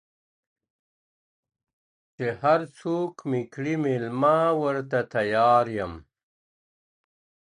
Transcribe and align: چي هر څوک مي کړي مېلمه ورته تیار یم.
چي 2.15 2.25
هر 2.41 2.59
څوک 2.77 3.13
مي 3.29 3.41
کړي 3.53 3.73
مېلمه 3.83 4.39
ورته 4.63 4.99
تیار 5.13 5.65
یم. 5.77 5.93